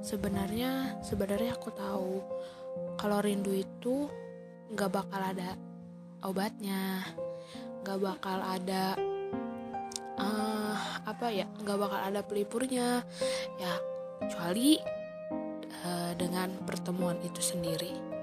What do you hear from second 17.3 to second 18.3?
sendiri.